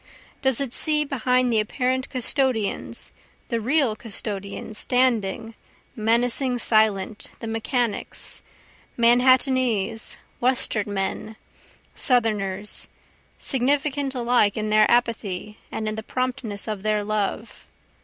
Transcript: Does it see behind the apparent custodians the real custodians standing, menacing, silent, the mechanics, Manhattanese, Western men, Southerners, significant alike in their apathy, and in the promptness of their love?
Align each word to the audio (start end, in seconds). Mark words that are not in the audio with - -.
Does 0.41 0.59
it 0.59 0.73
see 0.73 1.05
behind 1.05 1.51
the 1.53 1.59
apparent 1.59 2.09
custodians 2.09 3.11
the 3.49 3.61
real 3.61 3.95
custodians 3.95 4.79
standing, 4.79 5.53
menacing, 5.95 6.57
silent, 6.57 7.29
the 7.37 7.45
mechanics, 7.45 8.41
Manhattanese, 8.97 10.17
Western 10.39 10.91
men, 10.91 11.35
Southerners, 11.93 12.87
significant 13.37 14.15
alike 14.15 14.57
in 14.57 14.71
their 14.71 14.89
apathy, 14.89 15.59
and 15.71 15.87
in 15.87 15.93
the 15.93 16.01
promptness 16.01 16.67
of 16.67 16.81
their 16.81 17.03
love? 17.03 17.67